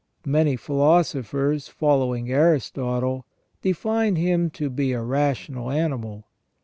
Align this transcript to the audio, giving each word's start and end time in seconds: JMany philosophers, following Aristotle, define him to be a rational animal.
JMany 0.25 0.57
philosophers, 0.57 1.67
following 1.67 2.31
Aristotle, 2.31 3.27
define 3.61 4.15
him 4.15 4.49
to 4.49 4.67
be 4.71 4.93
a 4.93 5.01
rational 5.03 5.69
animal. 5.69 6.25